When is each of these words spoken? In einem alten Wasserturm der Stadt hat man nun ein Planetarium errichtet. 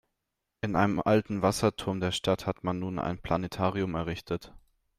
In 0.61 0.75
einem 0.75 0.99
alten 0.99 1.43
Wasserturm 1.43 1.99
der 1.99 2.11
Stadt 2.11 2.47
hat 2.47 2.63
man 2.63 2.79
nun 2.79 2.97
ein 2.97 3.19
Planetarium 3.21 3.93
errichtet. 3.93 4.51